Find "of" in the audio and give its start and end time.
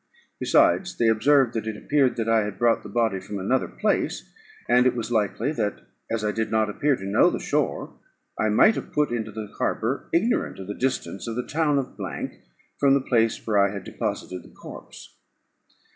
10.57-10.65, 11.27-11.35, 11.77-11.97